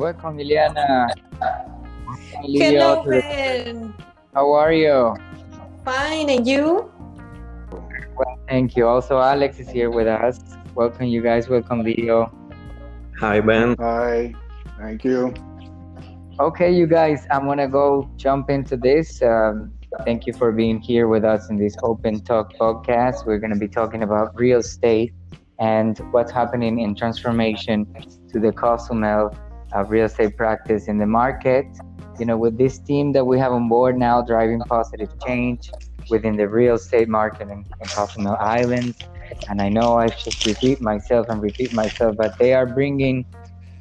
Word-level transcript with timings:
Welcome, 0.00 0.38
Liliana. 0.38 1.12
Hello, 2.40 3.04
Ben. 3.04 3.92
How 4.32 4.50
are 4.50 4.72
you? 4.72 5.14
Fine, 5.84 6.30
and 6.30 6.46
you? 6.48 6.90
Well, 8.16 8.38
thank 8.48 8.76
you. 8.76 8.86
Also, 8.86 9.18
Alex 9.18 9.60
is 9.60 9.68
here 9.68 9.90
with 9.90 10.06
us. 10.06 10.40
Welcome, 10.74 11.08
you 11.08 11.20
guys. 11.20 11.50
Welcome, 11.50 11.82
Leo. 11.82 12.32
Hi, 13.18 13.40
Ben. 13.40 13.76
Hi, 13.78 14.32
thank 14.78 15.04
you. 15.04 15.34
Okay, 16.40 16.72
you 16.72 16.86
guys, 16.86 17.26
I'm 17.30 17.44
gonna 17.44 17.68
go 17.68 18.10
jump 18.16 18.48
into 18.48 18.78
this. 18.78 19.20
Um, 19.20 19.70
thank 20.06 20.26
you 20.26 20.32
for 20.32 20.50
being 20.50 20.80
here 20.80 21.08
with 21.08 21.26
us 21.26 21.50
in 21.50 21.58
this 21.58 21.76
Open 21.82 22.24
Talk 22.24 22.54
podcast. 22.54 23.26
We're 23.26 23.38
gonna 23.38 23.60
be 23.60 23.68
talking 23.68 24.02
about 24.02 24.34
real 24.34 24.60
estate 24.60 25.12
and 25.58 25.98
what's 26.10 26.32
happening 26.32 26.80
in 26.80 26.94
transformation 26.94 27.84
to 28.32 28.40
the 28.40 28.50
Cozumel 28.50 29.36
uh, 29.74 29.84
real 29.84 30.06
estate 30.06 30.36
practice 30.36 30.88
in 30.88 30.98
the 30.98 31.06
market. 31.06 31.66
You 32.18 32.26
know, 32.26 32.36
with 32.36 32.58
this 32.58 32.78
team 32.78 33.12
that 33.12 33.24
we 33.24 33.38
have 33.38 33.52
on 33.52 33.68
board 33.68 33.98
now, 33.98 34.22
driving 34.22 34.60
positive 34.68 35.10
change 35.26 35.70
within 36.08 36.36
the 36.36 36.48
real 36.48 36.74
estate 36.74 37.08
market 37.08 37.48
in, 37.48 37.64
in 37.80 37.88
Cozumel 37.88 38.36
Islands. 38.40 38.98
And 39.48 39.62
I 39.62 39.68
know 39.68 39.98
I 39.98 40.08
just 40.08 40.44
repeat 40.44 40.80
myself 40.80 41.28
and 41.28 41.40
repeat 41.40 41.72
myself, 41.72 42.16
but 42.16 42.38
they 42.38 42.52
are 42.52 42.66
bringing, 42.66 43.24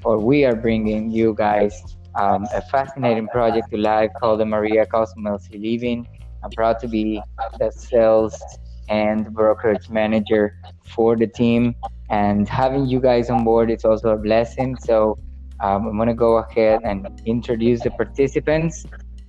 or 0.03 0.19
we 0.19 0.45
are 0.45 0.55
bringing 0.55 1.11
you 1.11 1.35
guys 1.35 1.83
um, 2.15 2.47
a 2.53 2.61
fascinating 2.61 3.27
project 3.27 3.69
to 3.71 3.77
life 3.77 4.11
called 4.19 4.39
the 4.39 4.45
Maria 4.45 4.85
Cozumel 4.85 5.39
Sea 5.39 5.57
Living. 5.57 6.07
I'm 6.43 6.51
proud 6.51 6.79
to 6.79 6.87
be 6.87 7.21
the 7.59 7.71
sales 7.71 8.41
and 8.87 9.33
brokerage 9.33 9.89
manager 9.89 10.55
for 10.85 11.15
the 11.15 11.27
team. 11.27 11.75
And 12.09 12.47
having 12.47 12.85
you 12.85 12.99
guys 12.99 13.29
on 13.29 13.43
board 13.43 13.69
is 13.69 13.85
also 13.85 14.09
a 14.09 14.17
blessing. 14.17 14.77
So 14.77 15.19
um, 15.61 15.87
I'm 15.87 15.95
going 15.97 16.07
to 16.07 16.13
go 16.13 16.37
ahead 16.37 16.81
and 16.83 17.21
introduce 17.25 17.81
the 17.81 17.91
participants 17.91 18.85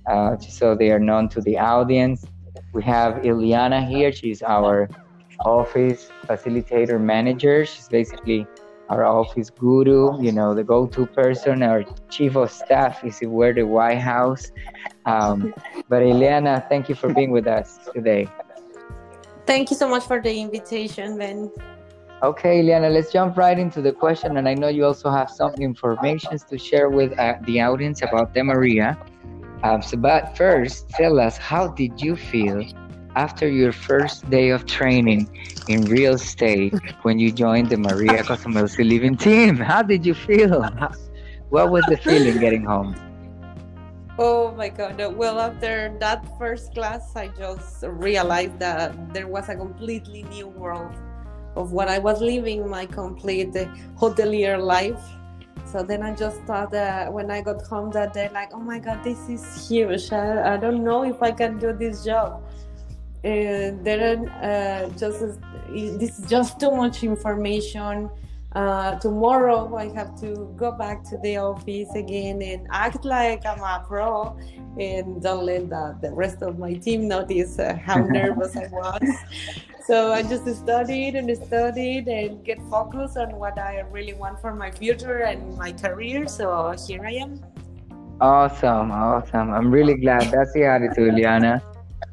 uh, 0.09 0.37
so 0.37 0.75
they 0.75 0.91
are 0.91 0.99
known 0.99 1.29
to 1.29 1.41
the 1.41 1.57
audience. 1.57 2.25
We 2.73 2.83
have 2.83 3.15
Ileana 3.15 3.87
here. 3.87 4.11
She's 4.11 4.41
our 4.41 4.89
office 5.45 6.09
facilitator 6.25 6.99
manager. 6.99 7.65
She's 7.65 7.87
basically 7.87 8.47
our 8.89 9.05
office 9.05 9.49
guru, 9.49 10.21
you 10.21 10.31
know, 10.31 10.53
the 10.53 10.63
go-to 10.63 11.05
person. 11.05 11.63
Our 11.63 11.83
chief 12.09 12.35
of 12.35 12.51
staff 12.51 13.03
is 13.03 13.19
we're 13.21 13.53
the 13.53 13.63
White 13.63 13.99
House. 13.99 14.51
Um, 15.05 15.53
but 15.87 16.01
Ileana, 16.01 16.67
thank 16.67 16.89
you 16.89 16.95
for 16.95 17.13
being 17.13 17.31
with 17.31 17.47
us 17.47 17.79
today. 17.93 18.27
Thank 19.45 19.71
you 19.71 19.77
so 19.77 19.87
much 19.87 20.05
for 20.05 20.21
the 20.21 20.39
invitation, 20.39 21.17
Ben. 21.17 21.51
Okay, 22.23 22.61
Ileana, 22.61 22.93
let's 22.93 23.11
jump 23.11 23.35
right 23.35 23.57
into 23.57 23.81
the 23.81 23.91
question. 23.91 24.37
And 24.37 24.47
I 24.47 24.53
know 24.53 24.67
you 24.67 24.85
also 24.85 25.09
have 25.09 25.31
some 25.31 25.55
information 25.55 26.37
to 26.37 26.55
share 26.55 26.87
with 26.87 27.17
uh, 27.17 27.33
the 27.47 27.61
audience 27.61 28.03
about 28.03 28.35
the 28.35 28.43
Maria. 28.43 28.95
Um, 29.63 29.81
so, 29.81 29.97
but 29.97 30.37
first, 30.37 30.87
tell 30.89 31.19
us, 31.19 31.37
how 31.37 31.69
did 31.69 31.99
you 31.99 32.15
feel 32.15 32.63
after 33.15 33.49
your 33.49 33.71
first 33.71 34.29
day 34.29 34.49
of 34.49 34.67
training 34.67 35.35
in 35.67 35.85
real 35.85 36.13
estate 36.13 36.75
when 37.01 37.17
you 37.17 37.31
joined 37.31 37.69
the 37.69 37.77
Maria 37.77 38.21
Cozumel 38.23 38.67
Sea 38.67 38.83
Living 38.83 39.17
team? 39.17 39.57
How 39.57 39.81
did 39.81 40.05
you 40.05 40.13
feel? 40.13 40.61
What 41.49 41.71
was 41.71 41.83
the 41.89 41.97
feeling 41.97 42.37
getting 42.37 42.63
home? 42.63 42.95
Oh 44.19 44.51
my 44.51 44.69
God. 44.69 45.01
Well, 45.15 45.39
after 45.39 45.97
that 45.99 46.23
first 46.37 46.75
class, 46.75 47.15
I 47.15 47.29
just 47.29 47.83
realized 47.83 48.59
that 48.59 49.11
there 49.11 49.27
was 49.27 49.49
a 49.49 49.55
completely 49.55 50.21
new 50.29 50.47
world 50.47 50.93
of 51.55 51.71
what 51.71 51.87
I 51.87 51.99
was 51.99 52.21
living 52.21 52.69
my 52.69 52.85
complete 52.85 53.53
hotelier 53.97 54.61
life. 54.61 55.01
So 55.65 55.83
then 55.83 56.01
I 56.03 56.13
just 56.13 56.41
thought 56.41 56.71
that 56.71 57.11
when 57.11 57.31
I 57.31 57.41
got 57.41 57.61
home 57.63 57.91
that 57.91 58.13
day, 58.13 58.29
like, 58.33 58.53
oh 58.53 58.59
my 58.59 58.79
God, 58.79 59.03
this 59.03 59.29
is 59.29 59.67
huge. 59.67 60.11
I, 60.11 60.53
I 60.53 60.57
don't 60.57 60.83
know 60.83 61.03
if 61.03 61.21
I 61.21 61.31
can 61.31 61.59
do 61.59 61.71
this 61.73 62.03
job. 62.03 62.43
And 63.23 63.85
then 63.85 64.27
uh, 64.29 64.89
just 64.97 65.19
this 65.69 66.19
is 66.19 66.25
just 66.27 66.59
too 66.59 66.71
much 66.71 67.03
information. 67.03 68.09
Uh, 68.53 68.99
tomorrow 68.99 69.73
I 69.77 69.87
have 69.93 70.19
to 70.19 70.53
go 70.57 70.73
back 70.73 71.03
to 71.05 71.17
the 71.19 71.37
office 71.37 71.93
again 71.95 72.41
and 72.41 72.67
act 72.69 73.05
like 73.05 73.45
I'm 73.45 73.59
a 73.59 73.81
pro 73.87 74.37
and 74.77 75.21
don't 75.21 75.45
let 75.45 75.69
the, 75.69 75.97
the 76.01 76.11
rest 76.11 76.41
of 76.41 76.59
my 76.59 76.73
team 76.73 77.07
notice 77.07 77.59
uh, 77.59 77.77
how 77.81 77.97
nervous 78.09 78.57
I 78.57 78.67
was. 78.67 79.01
So 79.91 80.13
I 80.13 80.23
just 80.23 80.47
studied 80.55 81.15
and 81.15 81.29
studied 81.35 82.07
and 82.07 82.45
get 82.45 82.61
focused 82.69 83.17
on 83.17 83.35
what 83.35 83.59
I 83.59 83.81
really 83.91 84.13
want 84.13 84.39
for 84.39 84.55
my 84.55 84.71
future 84.71 85.23
and 85.23 85.57
my 85.57 85.73
career. 85.73 86.29
So 86.29 86.73
here 86.87 87.05
I 87.05 87.15
am. 87.15 87.43
Awesome, 88.21 88.89
awesome. 88.89 89.51
I'm 89.51 89.69
really 89.69 89.95
glad. 89.95 90.31
That's 90.31 90.53
the 90.53 90.63
attitude, 90.63 91.15
Liana. 91.15 91.61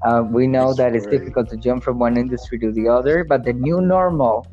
Uh, 0.02 0.24
we 0.28 0.48
know 0.48 0.74
that 0.74 0.96
it's 0.96 1.06
difficult 1.06 1.50
to 1.50 1.56
jump 1.56 1.84
from 1.84 2.00
one 2.00 2.16
industry 2.16 2.58
to 2.58 2.72
the 2.72 2.88
other, 2.88 3.22
but 3.22 3.44
the 3.44 3.52
new 3.52 3.80
normal, 3.80 4.44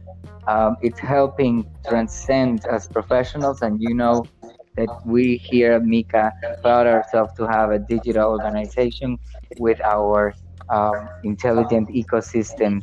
um, 0.45 0.77
it's 0.83 0.99
helping 0.99 1.65
transcend 1.89 2.67
as 2.67 2.87
professionals. 2.87 3.63
And 3.63 3.81
you 3.81 3.95
know 3.95 4.27
that 4.75 4.89
we 5.03 5.37
here 5.37 5.71
at 5.71 5.83
Mika 5.83 6.31
proud 6.61 6.85
ourselves 6.85 7.33
to 7.37 7.47
have 7.47 7.71
a 7.71 7.79
digital 7.79 8.29
organization 8.29 9.17
with 9.57 9.81
our 9.81 10.35
um, 10.69 11.09
intelligent 11.23 11.89
ecosystem 11.89 12.81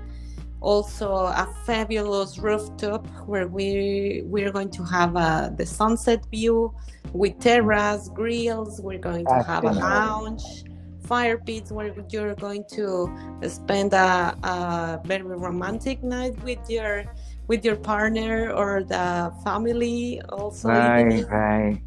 also 0.61 1.13
a 1.13 1.47
fabulous 1.65 2.37
rooftop 2.37 3.07
where 3.25 3.47
we 3.47 4.23
we're 4.25 4.51
going 4.51 4.69
to 4.69 4.83
have 4.83 5.15
uh, 5.15 5.49
the 5.55 5.65
sunset 5.65 6.25
view 6.31 6.73
with 7.13 7.39
terrace 7.39 8.09
grills 8.09 8.81
we're 8.81 8.99
going 8.99 9.25
to 9.25 9.43
have 9.43 9.63
a 9.63 9.71
lounge 9.71 10.65
fire 11.09 11.37
pits 11.37 11.71
where 11.71 11.91
you're 12.13 12.35
going 12.35 12.63
to 12.77 13.09
spend 13.47 13.93
a, 13.93 14.37
a, 14.53 15.01
very 15.05 15.23
romantic 15.23 16.03
night 16.03 16.35
with 16.43 16.63
your 16.69 17.03
with 17.47 17.65
your 17.65 17.75
partner 17.75 18.51
or 18.53 18.83
the 18.83 19.33
family 19.43 20.21
also 20.29 20.69
right 20.69 21.25
right 21.29 21.81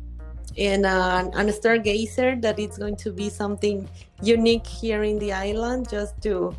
and 0.58 0.84
uh, 0.84 1.30
and 1.38 1.48
a 1.48 1.52
stargazer 1.52 2.40
that 2.42 2.58
it's 2.58 2.76
going 2.76 2.96
to 2.96 3.10
be 3.12 3.28
something 3.30 3.88
unique 4.22 4.66
here 4.66 5.02
in 5.04 5.18
the 5.18 5.32
island 5.32 5.88
just 5.88 6.20
to 6.20 6.52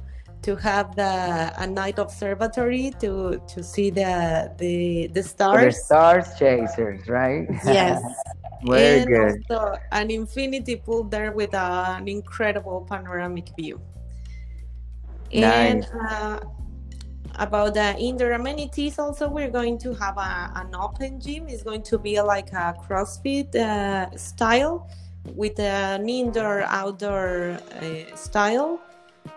to 0.43 0.55
have 0.55 0.95
the 0.95 1.53
a 1.57 1.67
night 1.67 1.99
observatory 1.99 2.91
to 2.99 3.41
to 3.47 3.63
see 3.63 3.89
the 3.89 4.51
the 4.57 5.07
the 5.13 5.23
stars. 5.23 5.75
The 5.75 5.81
stars 5.83 6.27
chasers, 6.37 7.07
right? 7.07 7.47
Yes. 7.65 8.01
Very 8.65 8.99
and 9.01 9.07
good. 9.07 9.43
Also 9.49 9.77
an 9.91 10.11
infinity 10.11 10.75
pool 10.77 11.03
there 11.03 11.31
with 11.31 11.53
an 11.53 12.07
incredible 12.07 12.85
panoramic 12.89 13.49
view. 13.57 13.81
Nice. 15.33 15.41
And 15.41 15.87
uh, 16.09 16.39
about 17.35 17.73
the 17.73 17.97
indoor 17.97 18.33
amenities, 18.33 18.99
also 18.99 19.27
we're 19.27 19.49
going 19.49 19.77
to 19.79 19.93
have 19.95 20.17
a, 20.17 20.51
an 20.55 20.75
open 20.75 21.19
gym. 21.19 21.47
It's 21.47 21.63
going 21.63 21.81
to 21.83 21.97
be 21.97 22.21
like 22.21 22.51
a 22.53 22.75
CrossFit 22.87 23.55
uh, 23.55 24.15
style 24.15 24.89
with 25.35 25.59
an 25.59 26.07
indoor-outdoor 26.07 27.57
uh, 27.81 28.15
style, 28.15 28.79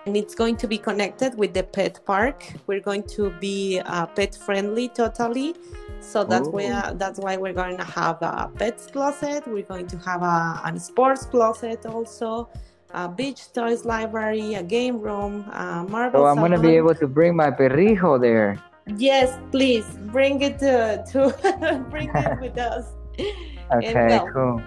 and 0.04 0.16
it's 0.16 0.34
going 0.34 0.56
to 0.56 0.66
be 0.66 0.76
connected 0.76 1.34
with 1.38 1.54
the 1.54 1.62
pet 1.62 2.00
park. 2.04 2.42
We're 2.66 2.80
going 2.80 3.04
to 3.14 3.30
be 3.40 3.80
uh, 3.80 4.06
pet-friendly 4.06 4.88
totally. 4.88 5.54
So 6.00 6.24
that's 6.24 6.48
why 6.48 6.92
that's 6.94 7.18
why 7.18 7.36
we're 7.36 7.52
going 7.52 7.76
to 7.78 7.84
have 7.84 8.22
a 8.22 8.50
pets 8.56 8.86
closet. 8.86 9.46
We're 9.46 9.62
going 9.62 9.86
to 9.88 9.98
have 9.98 10.22
a, 10.22 10.60
a 10.64 10.78
sports 10.78 11.26
closet 11.26 11.84
also 11.86 12.48
a 12.96 13.08
beach 13.08 13.52
toys 13.52 13.84
library, 13.84 14.54
a 14.54 14.62
game 14.62 15.00
room, 15.00 15.44
a 15.52 15.84
marble. 15.88 16.20
So 16.20 16.26
I'm 16.26 16.36
gonna 16.36 16.60
be 16.60 16.76
able 16.76 16.94
to 16.94 17.06
bring 17.06 17.36
my 17.36 17.50
perrijo 17.50 18.20
there. 18.20 18.58
Yes, 18.96 19.36
please 19.50 19.84
bring 20.12 20.42
it 20.42 20.58
to, 20.60 21.04
to 21.12 21.84
bring 21.90 22.10
it 22.14 22.40
with 22.40 22.58
us. 22.58 22.86
Okay, 23.72 24.08
well, 24.08 24.28
cool. 24.32 24.62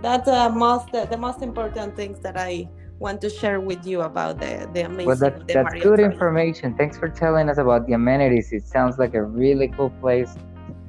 That's 0.00 0.28
uh, 0.28 0.50
most 0.50 0.92
the 0.92 1.16
most 1.18 1.42
important 1.42 1.96
things 1.96 2.20
that 2.20 2.36
I 2.36 2.68
want 2.98 3.20
to 3.20 3.30
share 3.30 3.60
with 3.60 3.86
you 3.86 4.02
about 4.02 4.40
the 4.40 4.68
the 4.72 4.82
amazing. 4.82 5.06
Well, 5.06 5.16
that, 5.16 5.46
that's 5.48 5.72
Maria 5.72 5.82
good 5.82 6.00
information. 6.00 6.74
Thanks 6.76 6.96
for 6.96 7.08
telling 7.08 7.48
us 7.48 7.58
about 7.58 7.86
the 7.86 7.92
amenities. 7.94 8.52
It 8.52 8.66
sounds 8.66 8.98
like 8.98 9.14
a 9.14 9.22
really 9.22 9.68
cool 9.68 9.90
place, 10.00 10.36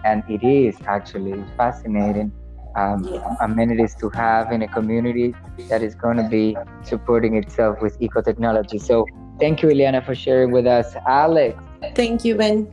and 0.03 0.23
it 0.29 0.43
is 0.43 0.75
actually 0.87 1.43
fascinating 1.57 2.31
um, 2.75 3.03
yeah. 3.03 3.35
amenities 3.41 3.95
to 3.95 4.09
have 4.09 4.51
in 4.51 4.61
a 4.61 4.67
community 4.67 5.33
that 5.69 5.81
is 5.81 5.95
going 5.95 6.17
to 6.17 6.27
be 6.27 6.57
supporting 6.83 7.35
itself 7.37 7.81
with 7.81 7.97
eco 8.01 8.21
technology. 8.21 8.77
So 8.77 9.05
thank 9.39 9.61
you, 9.61 9.69
Ileana, 9.69 10.05
for 10.05 10.15
sharing 10.15 10.51
with 10.51 10.67
us. 10.67 10.95
Alex. 11.07 11.57
Thank 11.95 12.25
you, 12.25 12.35
Ben. 12.35 12.67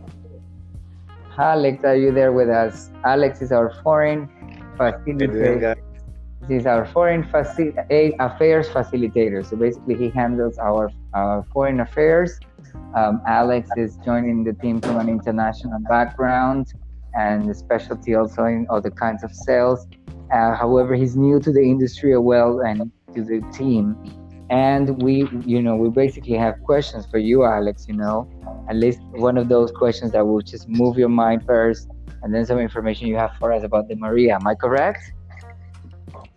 Alex, 1.39 1.85
are 1.85 1.97
you 1.97 2.13
there 2.13 2.33
with 2.33 2.49
us? 2.49 2.91
Alex 3.05 3.41
is 3.41 3.53
our 3.53 3.73
foreign 3.83 4.29
facilitator. 4.77 5.77
He's 6.49 6.67
our 6.67 6.85
foreign 6.87 7.23
faci- 7.23 8.17
affairs 8.19 8.69
facilitator. 8.69 9.47
So 9.47 9.57
basically, 9.57 9.97
he 9.97 10.11
handles 10.11 10.59
our, 10.59 10.91
our 11.15 11.45
foreign 11.53 11.81
affairs. 11.81 12.39
Um, 12.95 13.23
Alex 13.27 13.71
is 13.77 13.97
joining 14.05 14.45
the 14.45 14.53
team 14.53 14.81
from 14.81 14.99
an 14.99 15.09
international 15.09 15.79
background 15.89 16.73
and 17.15 17.49
the 17.49 17.55
specialty 17.55 18.15
also 18.15 18.45
in 18.45 18.67
other 18.71 18.91
kinds 18.91 19.23
of 19.23 19.33
sales. 19.33 19.87
Uh, 20.33 20.55
however, 20.55 20.95
he's 20.95 21.17
new 21.17 21.39
to 21.41 21.53
the 21.53 21.61
industry 21.61 22.15
as 22.15 22.21
well 22.21 22.61
and 22.61 22.91
to 23.15 23.23
the 23.23 23.41
team. 23.53 23.97
And 24.51 25.03
we, 25.03 25.29
you 25.47 25.63
know, 25.63 25.77
we 25.77 25.91
basically 25.91 26.37
have 26.37 26.63
questions 26.65 27.07
for 27.07 27.19
you, 27.19 27.45
Alex. 27.45 27.87
You 27.89 27.95
know, 27.95 28.29
at 28.69 28.77
least 28.77 29.01
one 29.13 29.39
of 29.39 29.49
those 29.49 29.71
questions 29.71 30.13
that 30.13 30.27
will 30.27 30.43
just 30.43 30.69
move 30.69 30.99
your 30.99 31.09
mind 31.09 31.45
first, 31.47 31.89
and 32.23 32.35
then 32.35 32.45
some 32.45 32.59
information 32.59 33.07
you 33.07 33.17
have 33.17 33.33
for 33.39 33.53
us 33.53 33.63
about 33.63 33.89
the 33.89 33.95
Maria. 33.95 34.35
Am 34.35 34.47
I 34.47 34.55
correct? 34.55 35.13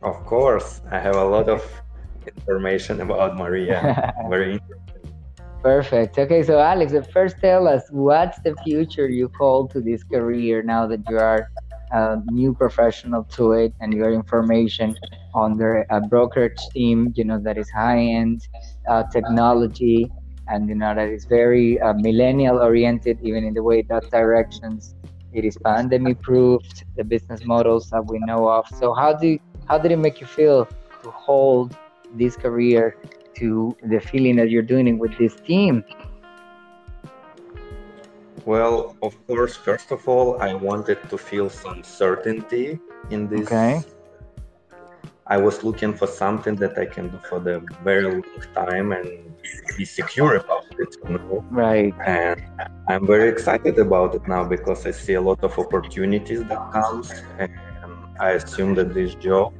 Of 0.05 0.23
course, 0.23 0.81
I 0.91 0.99
have 0.99 1.15
a 1.15 1.25
lot 1.25 1.49
of 1.49 1.65
information 2.37 3.01
about 3.01 3.37
Maria. 3.37 4.13
Very 4.29 4.53
interesting. 4.53 4.85
Perfect. 5.63 6.19
Okay, 6.19 6.43
so 6.43 6.59
Alex, 6.59 6.93
first 7.11 7.37
tell 7.41 7.67
us 7.67 7.81
what's 7.89 8.37
the 8.41 8.53
future 8.63 9.09
you 9.09 9.31
hold 9.35 9.71
to 9.71 9.81
this 9.81 10.03
career 10.03 10.61
now 10.61 10.85
that 10.85 11.01
you 11.09 11.17
are 11.17 11.49
a 11.91 12.21
new 12.29 12.53
professional 12.53 13.23
to 13.23 13.53
it 13.53 13.73
and 13.81 13.95
your 13.95 14.13
information 14.13 14.95
under 15.33 15.87
a 15.89 15.99
brokerage 16.01 16.61
team, 16.71 17.11
you 17.15 17.23
know, 17.23 17.39
that 17.39 17.57
is 17.57 17.67
high 17.71 17.97
end 17.97 18.47
uh, 18.87 19.01
technology 19.11 20.11
and, 20.47 20.69
you 20.69 20.75
know, 20.75 20.93
that 20.93 21.09
is 21.09 21.25
very 21.25 21.81
uh, 21.81 21.93
millennial 21.93 22.59
oriented, 22.59 23.17
even 23.23 23.43
in 23.43 23.55
the 23.55 23.63
way 23.63 23.81
that 23.81 24.11
directions. 24.11 24.93
It 25.33 25.45
is 25.45 25.57
pandemic 25.57 26.21
proofed, 26.21 26.85
the 26.95 27.03
business 27.03 27.43
models 27.43 27.89
that 27.89 28.05
we 28.05 28.19
know 28.19 28.47
of. 28.47 28.67
So, 28.79 28.93
how 28.93 29.13
do 29.13 29.39
how 29.67 29.77
did 29.77 29.91
it 29.91 29.97
make 29.97 30.21
you 30.21 30.27
feel 30.27 30.67
to 31.03 31.11
hold 31.11 31.75
this 32.13 32.35
career 32.35 32.97
to 33.35 33.75
the 33.83 33.99
feeling 33.99 34.35
that 34.37 34.49
you're 34.49 34.61
doing 34.61 34.87
it 34.87 34.93
with 34.93 35.17
this 35.17 35.35
team? 35.41 35.83
Well, 38.45 38.95
of 39.01 39.13
course, 39.27 39.55
first 39.55 39.91
of 39.91 40.07
all, 40.07 40.39
I 40.41 40.53
wanted 40.53 40.99
to 41.09 41.17
feel 41.17 41.49
some 41.49 41.83
certainty 41.83 42.79
in 43.09 43.27
this. 43.27 43.47
Okay. 43.47 43.81
I 45.27 45.37
was 45.37 45.63
looking 45.63 45.91
for 45.93 46.05
something 46.05 46.55
that 46.57 46.77
I 46.77 46.85
can 46.85 47.09
do 47.09 47.19
for 47.27 47.39
the 47.39 47.65
very 47.83 48.03
long 48.03 48.23
time 48.53 48.91
and 48.91 49.33
be 49.75 49.83
secure 49.83 50.35
about 50.35 50.65
it, 50.77 50.95
you 51.03 51.17
know? 51.17 51.43
Right. 51.49 51.95
And 52.05 52.43
I'm 52.87 53.07
very 53.07 53.29
excited 53.29 53.79
about 53.79 54.13
it 54.13 54.27
now 54.27 54.43
because 54.43 54.85
I 54.85 54.91
see 54.91 55.13
a 55.13 55.21
lot 55.21 55.43
of 55.43 55.57
opportunities 55.57 56.43
that 56.43 56.71
comes, 56.71 57.11
and 57.39 57.51
I 58.19 58.31
assume 58.31 58.75
that 58.75 58.93
this 58.93 59.15
job 59.15 59.53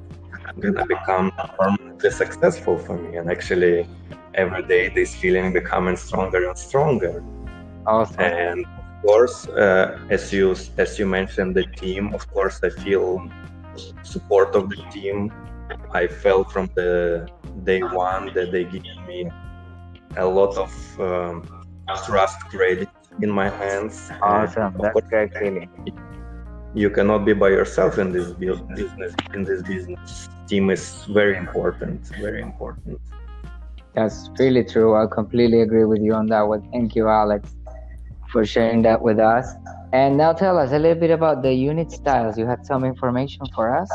gonna 0.60 0.86
become 0.86 1.32
permanently 1.60 2.12
successful 2.12 2.78
for 2.78 2.98
me. 2.98 3.18
And 3.18 3.30
actually, 3.30 3.88
every 4.34 4.64
day 4.64 4.90
this 4.90 5.16
feeling 5.16 5.54
becoming 5.54 5.98
stronger 5.98 6.48
and 6.48 6.58
stronger. 6.58 7.24
Awesome. 7.86 8.20
And 8.20 8.66
of 8.66 9.02
course, 9.02 9.48
uh, 9.48 10.00
as 10.10 10.32
you 10.34 10.56
as 10.78 11.00
you 11.00 11.06
mentioned, 11.06 11.56
the 11.56 11.66
team. 11.82 12.14
Of 12.14 12.30
course, 12.32 12.60
I 12.64 12.70
feel 12.70 13.30
support 14.04 14.56
of 14.56 14.70
the 14.70 14.82
team. 14.92 15.32
I 15.92 16.08
felt 16.08 16.52
from 16.52 16.70
the 16.76 17.28
day 17.64 17.82
one 17.82 18.34
that 18.36 18.52
they 18.52 18.64
give 18.64 18.86
me 19.08 19.30
a 20.18 20.26
lot 20.26 20.56
of 20.58 20.72
um, 21.00 21.44
trust 22.06 22.40
credit 22.50 22.90
in 23.22 23.30
my 23.30 23.50
hands. 23.50 24.12
Awesome. 24.22 24.76
That's 24.80 25.10
great 25.10 25.34
feeling 25.38 25.70
you 26.76 26.90
cannot 26.90 27.24
be 27.26 27.32
by 27.32 27.50
yourself 27.50 27.98
in 27.98 28.12
this 28.12 28.32
business 28.34 29.16
in 29.34 29.44
this 29.44 29.62
business. 29.64 30.30
Team 30.48 30.70
is 30.70 31.06
very 31.10 31.38
important 31.38 32.06
very 32.20 32.42
important. 32.42 33.00
That's 33.94 34.30
really 34.38 34.66
true. 34.66 34.94
I 34.94 35.08
completely 35.08 35.62
agree 35.62 35.86
with 35.86 36.02
you 36.02 36.14
on 36.14 36.28
that 36.28 36.42
one. 36.42 36.70
Thank 36.72 36.96
you 36.96 37.08
alex 37.08 37.56
for 38.30 38.46
sharing 38.46 38.82
that 38.82 39.02
with 39.02 39.20
us. 39.20 39.48
And 39.94 40.18
now 40.18 40.34
tell 40.34 40.58
us 40.58 40.74
a 40.74 40.80
little 40.80 41.00
bit 41.00 41.12
about 41.12 41.42
the 41.42 41.54
unit 41.54 41.92
styles. 41.92 42.38
You 42.38 42.46
had 42.46 42.66
some 42.66 42.84
information 42.84 43.46
for 43.56 43.74
us? 43.74 43.90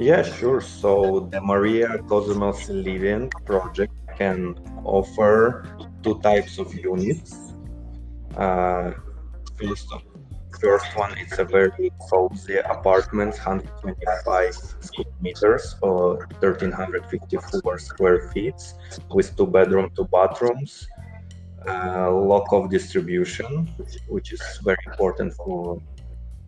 Yeah 0.00 0.22
sure. 0.24 0.60
So 0.60 1.28
the 1.30 1.40
maria 1.40 1.98
cosmos 2.08 2.68
living 2.68 3.30
project 3.46 3.94
can 4.18 4.58
offer 4.84 5.64
two 6.02 6.18
types 6.22 6.58
of 6.58 6.74
units. 6.74 7.54
Uh, 8.36 8.90
first 9.54 9.86
first 10.62 10.96
one 10.96 11.12
it's 11.18 11.38
a 11.38 11.44
very 11.44 11.90
cozy 12.08 12.58
apartment 12.76 13.34
125 13.34 14.54
square 14.54 15.14
meters 15.20 15.74
or 15.82 16.18
1354 16.38 17.78
square 17.78 18.28
feet 18.30 18.60
with 19.10 19.36
two 19.36 19.46
bedroom 19.46 19.90
two 19.96 20.06
bathrooms 20.16 20.86
uh, 21.68 22.10
lock-off 22.10 22.70
distribution 22.70 23.68
which 24.08 24.32
is 24.32 24.42
very 24.62 24.84
important 24.86 25.32
for 25.34 25.80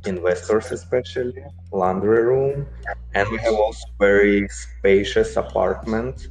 investors 0.06 0.70
especially 0.70 1.44
laundry 1.72 2.22
room 2.22 2.66
and 3.14 3.28
we 3.30 3.38
have 3.38 3.54
also 3.54 3.86
very 3.98 4.46
spacious 4.48 5.36
apartment 5.36 6.28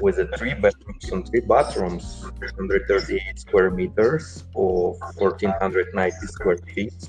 with 0.00 0.16
three 0.36 0.54
bedrooms 0.54 1.04
and 1.10 1.26
three 1.28 1.40
bathrooms 1.40 2.22
138 2.22 3.38
square 3.38 3.70
meters 3.70 4.44
or 4.54 4.94
1490 5.18 6.26
square 6.26 6.58
feet 6.74 7.08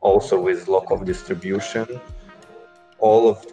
also 0.00 0.40
with 0.40 0.68
local 0.68 0.98
distribution. 0.98 2.00
All 2.98 3.28
of 3.28 3.44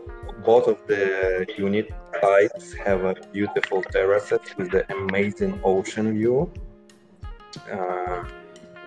both 0.46 0.68
of 0.68 0.78
the 0.88 1.46
unit 1.58 1.94
types 2.22 2.74
have 2.74 3.04
a 3.04 3.16
beautiful 3.32 3.82
terraces 3.84 4.40
with 4.58 4.72
the 4.72 4.84
amazing 4.92 5.60
ocean 5.64 6.14
view. 6.14 6.52
Uh, 7.72 8.24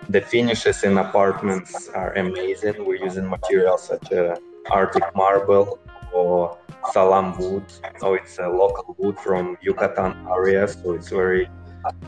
the 0.09 0.21
finishes 0.21 0.85
in 0.85 0.99
apartments 0.99 1.89
are 1.89 2.13
amazing. 2.15 2.85
We're 2.85 3.03
using 3.03 3.29
materials 3.29 3.85
such 3.85 4.13
as 4.13 4.39
Arctic 4.71 5.05
marble 5.15 5.79
or 6.13 6.59
tzalam 6.93 7.39
wood. 7.39 7.65
So 7.99 8.15
it's 8.15 8.39
a 8.39 8.49
local 8.49 8.95
wood 8.99 9.19
from 9.19 9.57
Yucatan 9.63 10.27
area, 10.29 10.67
so 10.69 10.93
it's 10.93 11.09
very 11.09 11.49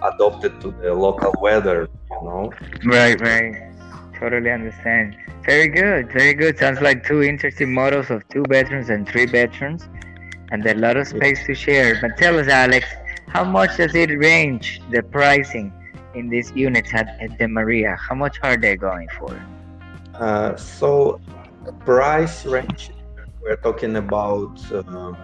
adopted 0.03 0.61
to 0.61 0.71
the 0.73 0.93
local 0.93 1.35
weather, 1.41 1.89
you 2.11 2.23
know. 2.23 2.53
Right, 2.85 3.19
right 3.21 3.72
totally 4.23 4.51
understand. 4.51 5.17
Very 5.45 5.69
good, 5.69 6.13
very 6.13 6.35
good. 6.35 6.57
Sounds 6.59 6.81
like 6.81 7.05
two 7.05 7.23
interesting 7.23 7.75
models 7.75 8.09
of 8.11 8.27
two 8.29 8.45
bedrooms 8.45 8.89
and 8.89 9.09
three 9.09 9.27
bedrooms, 9.27 9.89
and 10.53 10.65
a 10.65 10.75
lot 10.75 10.97
of 10.97 11.09
space 11.09 11.45
to 11.47 11.55
share. 11.55 12.01
But 12.01 12.17
tell 12.19 12.39
us, 12.39 12.47
Alex, 12.47 12.87
how 13.27 13.45
much 13.45 13.77
does 13.79 13.95
it 13.95 14.11
range 14.29 14.81
the 14.91 15.03
pricing 15.03 15.73
in 16.15 16.29
these 16.29 16.53
units 16.53 16.95
at, 16.95 17.09
at 17.21 17.37
the 17.39 17.49
Maria? 17.49 17.97
How 17.97 18.15
much 18.15 18.39
are 18.43 18.57
they 18.57 18.77
going 18.77 19.09
for? 19.19 19.33
Uh, 20.15 20.55
so, 20.57 21.21
price 21.85 22.47
range 22.47 22.91
we're 23.43 23.57
talking 23.57 23.97
about 23.97 24.55
uh, 24.73 25.15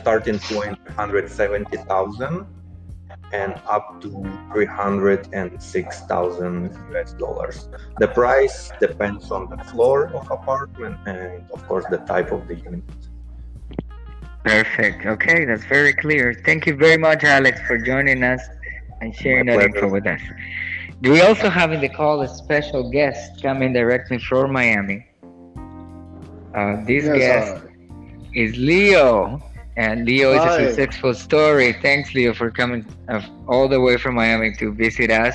starting 0.00 0.40
point 0.40 0.76
170,000 0.86 2.46
and 3.32 3.54
up 3.68 4.00
to 4.02 4.10
306,000 4.52 6.70
US 6.94 7.12
dollars. 7.14 7.68
The 7.98 8.08
price 8.08 8.70
depends 8.80 9.30
on 9.30 9.48
the 9.48 9.56
floor 9.64 10.08
of 10.14 10.30
apartment 10.30 10.96
and 11.06 11.44
of 11.52 11.66
course 11.68 11.84
the 11.90 11.98
type 11.98 12.32
of 12.32 12.46
the 12.48 12.56
unit. 12.56 12.82
Perfect. 14.44 15.06
Okay, 15.06 15.44
that's 15.44 15.64
very 15.64 15.92
clear. 15.92 16.32
Thank 16.46 16.66
you 16.66 16.74
very 16.74 16.96
much, 16.96 17.24
Alex, 17.24 17.60
for 17.66 17.76
joining 17.78 18.22
us 18.22 18.40
and 19.00 19.14
sharing 19.14 19.46
My 19.46 19.56
that 19.56 19.70
pleasure. 19.70 19.84
info 19.84 19.88
with 19.90 20.06
us. 20.06 20.20
Do 21.02 21.10
we 21.12 21.20
also 21.22 21.48
have 21.50 21.72
in 21.72 21.80
the 21.80 21.88
call 21.88 22.20
a 22.22 22.28
special 22.28 22.90
guest 22.90 23.42
coming 23.42 23.72
directly 23.72 24.18
from 24.18 24.52
Miami? 24.52 25.06
Uh, 26.54 26.82
this 26.84 27.04
Yes, 27.04 27.18
guest 27.18 27.64
uh, 27.64 27.68
is 28.34 28.56
Leo, 28.56 29.40
and 29.80 30.04
Leo 30.04 30.34
is 30.34 30.42
Hi. 30.42 30.60
a 30.60 30.66
successful 30.66 31.14
story. 31.14 31.72
Thanks, 31.72 32.12
Leo, 32.12 32.34
for 32.34 32.50
coming 32.50 32.84
uh, 33.08 33.22
all 33.48 33.66
the 33.66 33.80
way 33.80 33.96
from 33.96 34.16
Miami 34.16 34.52
to 34.56 34.74
visit 34.74 35.10
us 35.10 35.34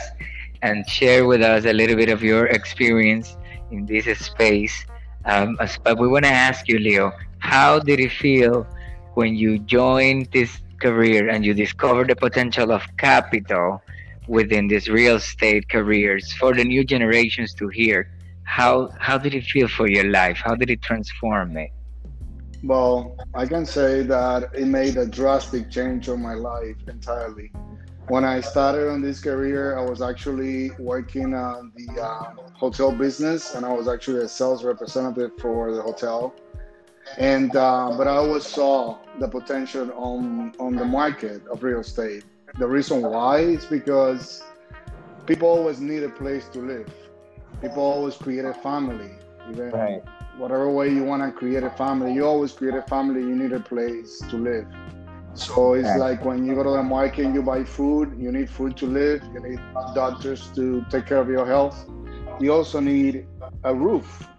and 0.62 0.88
share 0.88 1.26
with 1.26 1.42
us 1.42 1.66
a 1.66 1.74
little 1.74 1.96
bit 1.96 2.10
of 2.10 2.22
your 2.22 2.46
experience 2.46 3.38
in 3.72 3.88
this 3.88 4.06
space. 4.20 4.86
Um, 5.26 5.58
but 5.84 5.98
we 5.98 6.08
want 6.08 6.26
to 6.26 6.32
ask 6.32 6.68
you, 6.68 6.78
Leo, 6.78 7.12
how 7.40 7.80
did 7.80 8.00
it 8.00 8.12
feel 8.12 8.68
when 9.16 9.36
you 9.36 9.58
joined 9.58 10.30
this 10.32 10.52
career 10.80 11.28
and 11.28 11.44
you 11.44 11.56
discovered 11.56 12.10
the 12.12 12.16
potential 12.16 12.72
of 12.72 12.84
capital 12.98 13.82
within 14.28 14.68
these 14.68 14.88
real 14.88 15.16
estate 15.16 15.68
careers 15.70 16.34
for 16.34 16.54
the 16.54 16.64
new 16.64 16.84
generations 16.84 17.56
to 17.56 17.68
hear? 17.70 18.12
How 18.44 18.92
how 19.00 19.18
did 19.18 19.34
it 19.34 19.46
feel 19.46 19.68
for 19.68 19.88
your 19.90 20.08
life? 20.22 20.38
How 20.38 20.54
did 20.54 20.70
it 20.70 20.84
transform 20.84 21.58
it? 21.58 21.72
Well, 22.66 23.16
I 23.36 23.46
can 23.46 23.66
say 23.66 24.02
that 24.04 24.50
it 24.54 24.66
made 24.66 24.98
a 24.98 25.06
drastic 25.06 25.70
change 25.70 26.10
on 26.10 26.22
my 26.22 26.34
life 26.34 26.78
entirely. 26.88 27.52
When 28.08 28.24
I 28.24 28.42
started 28.42 28.90
on 28.90 29.02
this 29.02 29.20
career, 29.22 29.78
I 29.78 29.88
was 29.88 30.02
actually 30.02 30.72
working 30.80 31.34
on 31.34 31.72
the 31.76 32.02
um, 32.02 32.40
hotel 32.54 32.92
business, 32.92 33.56
and 33.56 33.66
I 33.66 33.74
was 33.74 33.88
actually 33.88 34.24
a 34.24 34.28
sales 34.28 34.64
representative 34.64 35.32
for 35.40 35.74
the 35.74 35.82
hotel. 35.82 36.34
And 37.18 37.56
uh, 37.56 37.94
but 37.98 38.08
I 38.08 38.16
always 38.16 38.46
saw 38.46 38.98
the 39.20 39.28
potential 39.28 39.92
on 39.94 40.54
on 40.60 40.76
the 40.76 40.86
market 40.86 41.46
of 41.48 41.64
real 41.64 41.82
estate. 41.82 42.24
The 42.58 42.68
reason 42.68 43.02
why 43.04 43.40
is 43.40 43.66
because 43.66 44.44
people 45.28 45.48
always 45.48 45.80
need 45.80 46.04
a 46.04 46.10
place 46.10 46.48
to 46.50 46.60
live. 46.60 46.92
People 47.62 47.84
always 47.84 48.16
create 48.16 48.46
a 48.46 48.54
family. 48.54 49.12
Even 49.50 50.02
whatever 50.34 50.70
way 50.72 50.90
you 50.90 51.04
want 51.04 51.24
to 51.24 51.32
create 51.32 51.64
a 51.64 51.70
family, 51.72 52.14
you 52.14 52.26
always 52.26 52.54
create 52.54 52.76
a 52.76 52.82
family. 52.82 53.22
You 53.22 53.36
need 53.36 53.54
a 53.54 53.60
place 53.60 54.24
to 54.30 54.38
live. 54.38 54.68
So 55.34 55.74
it's 55.74 55.96
Right. 55.96 55.96
like 55.96 56.26
when 56.26 56.46
you 56.46 56.56
go 56.56 56.64
to 56.64 56.72
the 56.72 56.84
market 56.84 57.26
and 57.26 57.34
you 57.34 57.44
buy 57.44 57.64
food, 57.64 58.14
you 58.18 58.32
need 58.32 58.50
food 58.50 58.78
to 58.78 58.88
live. 58.88 59.22
You 59.34 59.42
need 59.42 59.60
doctors 59.94 60.52
to 60.56 60.86
take 60.90 61.06
care 61.06 61.20
of 61.20 61.30
your 61.30 61.46
health. 61.46 61.86
You 62.40 62.54
also 62.54 62.80
need 62.80 63.28
a 63.64 63.74
roof. 63.76 64.30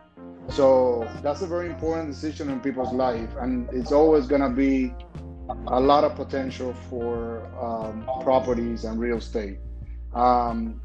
So 0.48 1.14
that's 1.22 1.42
a 1.42 1.46
very 1.46 1.66
important 1.68 2.08
decision 2.08 2.50
in 2.50 2.60
people's 2.60 2.92
life, 2.92 3.34
and 3.40 3.68
it's 3.72 3.92
always 3.92 4.26
gonna 4.26 4.50
be 4.50 4.96
a 5.68 5.80
lot 5.80 6.04
of 6.04 6.14
potential 6.14 6.72
for 6.75 7.48
um, 7.60 8.08
properties 8.20 8.84
and 8.84 8.98
real 8.98 9.18
estate. 9.18 9.58
Um, 10.14 10.80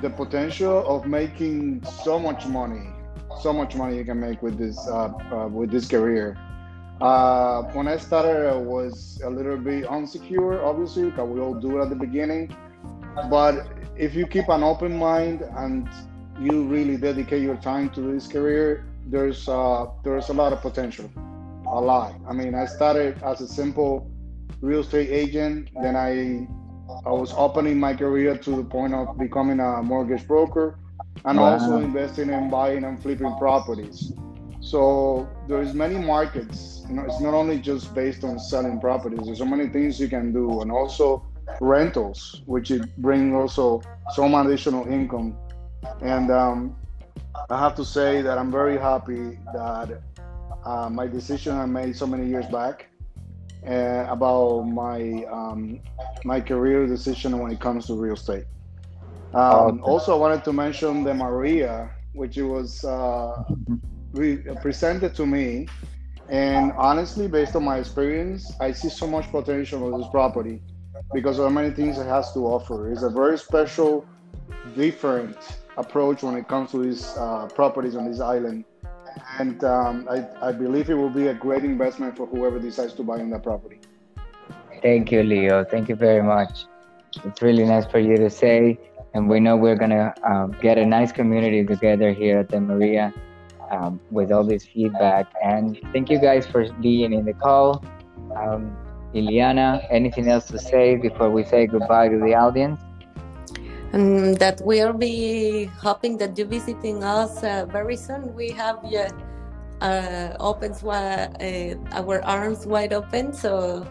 the 0.00 0.10
potential 0.10 0.84
of 0.86 1.06
making 1.06 1.82
so 1.84 2.18
much 2.18 2.46
money, 2.46 2.94
so 3.42 3.52
much 3.52 3.74
money 3.74 3.96
you 3.96 4.04
can 4.04 4.20
make 4.20 4.42
with 4.42 4.58
this 4.58 4.78
uh, 4.88 5.12
uh, 5.32 5.48
with 5.48 5.70
this 5.70 5.88
career. 5.88 6.36
Uh, 7.00 7.62
when 7.72 7.88
I 7.88 7.96
started, 7.96 8.48
I 8.48 8.56
was 8.56 9.20
a 9.24 9.28
little 9.28 9.56
bit 9.56 9.84
unsecure, 9.84 10.62
obviously, 10.62 11.10
because 11.10 11.28
we 11.28 11.40
all 11.40 11.54
do 11.54 11.78
it 11.78 11.82
at 11.82 11.90
the 11.90 11.96
beginning. 11.96 12.56
But 13.28 13.66
if 13.96 14.14
you 14.14 14.26
keep 14.26 14.48
an 14.48 14.62
open 14.62 14.96
mind 14.96 15.42
and 15.56 15.88
you 16.40 16.64
really 16.64 16.96
dedicate 16.96 17.42
your 17.42 17.56
time 17.56 17.90
to 17.90 18.00
this 18.00 18.26
career, 18.26 18.86
there's 19.06 19.48
uh, 19.48 19.86
there's 20.02 20.28
a 20.28 20.32
lot 20.32 20.52
of 20.52 20.60
potential, 20.60 21.10
a 21.66 21.80
lot. 21.80 22.14
I 22.28 22.32
mean, 22.32 22.54
I 22.54 22.66
started 22.66 23.22
as 23.22 23.40
a 23.40 23.48
simple 23.48 24.10
real 24.60 24.80
estate 24.80 25.10
agent, 25.10 25.70
then 25.82 25.96
I 25.96 26.46
I 27.06 27.10
was 27.10 27.32
opening 27.36 27.78
my 27.78 27.94
career 27.94 28.36
to 28.36 28.50
the 28.50 28.64
point 28.64 28.94
of 28.94 29.18
becoming 29.18 29.60
a 29.60 29.82
mortgage 29.82 30.26
broker, 30.26 30.78
and 31.24 31.38
Wow. 31.38 31.52
also 31.52 31.78
investing 31.78 32.30
in 32.30 32.50
buying 32.50 32.84
and 32.84 33.00
flipping 33.00 33.34
properties. 33.36 34.12
So 34.60 35.28
there's 35.48 35.74
many 35.74 35.98
markets. 35.98 36.84
You 36.88 36.96
know, 36.96 37.04
it's 37.04 37.20
not 37.20 37.34
only 37.34 37.58
just 37.58 37.94
based 37.94 38.24
on 38.24 38.38
selling 38.38 38.80
properties. 38.80 39.26
There's 39.26 39.38
so 39.38 39.44
many 39.44 39.68
things 39.68 40.00
you 40.00 40.08
can 40.08 40.32
do, 40.32 40.60
and 40.62 40.72
also 40.72 41.26
rentals, 41.60 42.42
which 42.46 42.70
it 42.70 42.82
bring 42.96 43.34
also 43.34 43.82
some 44.10 44.34
additional 44.34 44.86
income. 44.88 45.36
And 46.00 46.30
um, 46.30 46.76
I 47.50 47.58
have 47.58 47.74
to 47.76 47.84
say 47.84 48.22
that 48.22 48.38
I'm 48.38 48.50
very 48.50 48.78
happy 48.78 49.38
that 49.52 50.00
uh, 50.64 50.88
my 50.88 51.06
decision 51.06 51.56
I 51.56 51.66
made 51.66 51.96
so 51.96 52.06
many 52.06 52.26
years 52.26 52.46
back 52.46 52.86
uh, 53.66 54.06
about 54.08 54.62
my 54.62 55.24
um, 55.30 55.80
my 56.24 56.40
career 56.40 56.86
decision 56.86 57.38
when 57.38 57.52
it 57.52 57.60
comes 57.60 57.86
to 57.86 57.94
real 57.94 58.14
estate. 58.14 58.44
Um, 59.34 59.40
Awesome. 59.42 59.82
Also, 59.82 60.14
I 60.14 60.18
wanted 60.18 60.44
to 60.44 60.52
mention 60.52 61.02
the 61.02 61.14
Maria, 61.14 61.90
which 62.12 62.38
it 62.38 62.44
was 62.44 62.84
uh, 62.84 63.42
re- 64.12 64.42
presented 64.62 65.14
to 65.16 65.26
me, 65.26 65.66
and 66.28 66.72
honestly, 66.76 67.26
based 67.28 67.54
on 67.56 67.64
my 67.64 67.78
experience, 67.78 68.52
I 68.60 68.72
see 68.72 68.88
so 68.88 69.06
much 69.06 69.30
potential 69.30 69.92
of 69.92 70.00
this 70.00 70.08
property 70.10 70.62
because 71.12 71.38
of 71.38 71.52
many 71.52 71.70
things 71.70 71.98
it 71.98 72.06
has 72.06 72.32
to 72.32 72.40
offer. 72.46 72.90
It's 72.90 73.02
a 73.02 73.10
very 73.10 73.36
special, 73.36 74.06
different 74.76 75.36
approach 75.76 76.22
when 76.22 76.36
it 76.36 76.48
comes 76.48 76.70
to 76.70 76.78
these 76.78 77.04
uh, 77.16 77.46
properties 77.54 77.96
on 77.96 78.10
this 78.10 78.20
island. 78.20 78.64
And 79.38 79.62
um, 79.64 80.08
I, 80.10 80.26
I 80.48 80.52
believe 80.52 80.90
it 80.90 80.94
will 80.94 81.10
be 81.10 81.26
a 81.28 81.34
great 81.34 81.64
investment 81.64 82.16
for 82.16 82.26
whoever 82.26 82.58
decides 82.58 82.94
to 82.94 83.02
buy 83.02 83.18
in 83.18 83.30
that 83.30 83.42
property. 83.42 83.80
Thank 84.82 85.12
you, 85.12 85.22
Leo. 85.22 85.64
Thank 85.64 85.88
you 85.88 85.96
very 85.96 86.22
much. 86.22 86.66
It's 87.24 87.42
really 87.42 87.64
nice 87.64 87.86
for 87.86 87.98
you 87.98 88.16
to 88.16 88.30
say, 88.30 88.78
and 89.14 89.28
we 89.28 89.40
know 89.40 89.56
we're 89.56 89.76
gonna 89.76 90.12
um, 90.24 90.54
get 90.60 90.76
a 90.76 90.84
nice 90.84 91.12
community 91.12 91.64
together 91.64 92.12
here 92.12 92.38
at 92.38 92.48
the 92.48 92.60
Maria 92.60 93.12
um, 93.70 94.00
with 94.10 94.32
all 94.32 94.44
this 94.44 94.64
feedback. 94.64 95.32
And 95.42 95.78
thank 95.92 96.10
you 96.10 96.20
guys 96.20 96.46
for 96.46 96.70
being 96.80 97.12
in 97.12 97.24
the 97.24 97.32
call. 97.32 97.84
Um, 98.36 98.76
Iliana, 99.14 99.86
anything 99.90 100.28
else 100.28 100.46
to 100.46 100.58
say 100.58 100.96
before 100.96 101.30
we 101.30 101.44
say 101.44 101.66
goodbye 101.66 102.08
to 102.08 102.18
the 102.18 102.34
audience? 102.34 102.80
and 103.94 104.36
that 104.38 104.60
we'll 104.64 104.92
be 104.92 105.70
hoping 105.78 106.18
that 106.18 106.36
you're 106.36 106.48
visiting 106.48 107.04
us 107.04 107.44
uh, 107.44 107.64
very 107.70 107.96
soon. 107.96 108.34
We 108.34 108.50
have 108.50 108.80
yeah, 108.82 109.10
uh, 109.80 110.34
opens 110.40 110.82
uh, 110.82 111.30
our 111.92 112.24
arms 112.24 112.66
wide 112.66 112.92
open, 112.92 113.32
so 113.32 113.86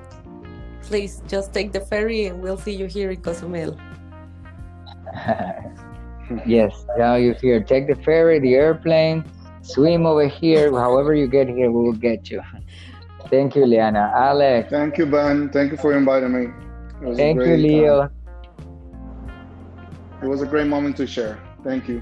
please 0.81 1.23
just 1.27 1.53
take 1.53 1.71
the 1.71 1.79
ferry 1.79 2.25
and 2.25 2.41
we'll 2.41 2.57
see 2.57 2.75
you 2.75 2.85
here 2.85 3.11
in 3.11 3.21
Cozumel. 3.21 3.77
yes, 6.45 6.85
now 6.97 7.15
you're 7.15 7.35
here. 7.35 7.61
Take 7.61 7.87
the 7.87 7.95
ferry, 8.03 8.39
the 8.39 8.55
airplane, 8.55 9.23
swim 9.61 10.05
over 10.05 10.27
here. 10.27 10.71
However 10.71 11.13
you 11.13 11.27
get 11.27 11.47
here, 11.47 11.71
we 11.71 11.83
will 11.83 11.93
get 11.93 12.29
you. 12.29 12.41
Thank 13.29 13.55
you, 13.55 13.65
Liana. 13.65 14.11
Alex, 14.15 14.69
Thank 14.69 14.97
you, 14.97 15.05
Ben. 15.05 15.49
Thank 15.49 15.71
you 15.71 15.77
for 15.77 15.97
inviting 15.97 16.33
me. 16.33 16.53
It 17.01 17.07
was 17.07 17.17
a 17.17 17.21
thank 17.21 17.37
you, 17.37 17.45
great, 17.45 17.59
Leo. 17.59 18.09
it 20.21 20.27
was 20.27 20.41
a 20.41 20.45
great 20.45 20.67
moment 20.67 20.97
to 20.97 21.07
share. 21.07 21.39
Thank 21.63 21.87
you. 21.87 22.01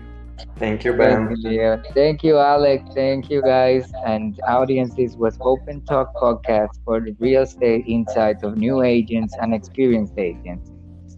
Thank 0.58 0.84
you, 0.84 0.94
Ben. 0.94 1.28
Thank 1.28 1.38
you, 1.40 1.50
Leo. 1.50 1.82
Thank 1.94 2.24
you, 2.24 2.38
Alex. 2.38 2.84
Thank 2.94 3.30
you, 3.30 3.42
guys. 3.42 3.92
And 4.06 4.40
audience, 4.48 4.94
this 4.96 5.16
was 5.16 5.38
Open 5.42 5.82
Talk 5.86 6.14
Podcast 6.16 6.80
for 6.84 7.00
the 7.00 7.16
real 7.20 7.44
estate 7.44 7.86
insights 7.88 8.44
of 8.44 8.58
new 8.58 8.82
agents 8.82 9.36
and 9.40 9.54
experienced 9.54 10.18
agents. 10.18 10.71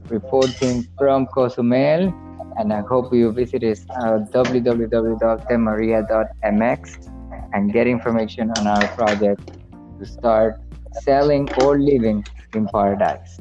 Reporting 0.09 0.87
from 0.97 1.27
Cozumel. 1.27 2.13
And 2.57 2.71
I 2.71 2.81
hope 2.81 3.13
you 3.13 3.31
visit 3.31 3.63
us 3.63 3.81
at 3.89 4.31
www.temaria.mx 4.31 7.09
and 7.53 7.73
get 7.73 7.87
information 7.87 8.51
on 8.57 8.67
our 8.67 8.87
project 8.89 9.51
to 9.99 10.05
start 10.05 10.61
selling 11.01 11.49
or 11.61 11.79
living 11.79 12.23
in 12.53 12.67
paradise. 12.67 13.39